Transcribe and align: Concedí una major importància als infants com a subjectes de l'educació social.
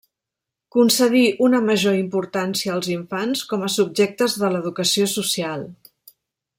Concedí 0.75 1.21
una 1.47 1.59
major 1.65 1.99
importància 1.99 2.71
als 2.77 2.89
infants 2.95 3.45
com 3.53 3.67
a 3.69 3.73
subjectes 3.77 4.39
de 4.45 4.53
l'educació 4.55 5.11
social. 5.17 5.67